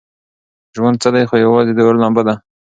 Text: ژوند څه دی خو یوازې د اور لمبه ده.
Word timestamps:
ژوند 0.75 0.95
څه 1.03 1.09
دی 1.13 1.23
خو 1.29 1.35
یوازې 1.45 1.71
د 1.75 1.79
اور 1.87 1.95
لمبه 2.03 2.21
ده. 2.27 2.35